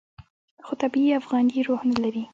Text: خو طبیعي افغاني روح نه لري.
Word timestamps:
خو 0.65 0.73
طبیعي 0.83 1.11
افغاني 1.19 1.59
روح 1.67 1.81
نه 1.91 1.97
لري. 2.03 2.23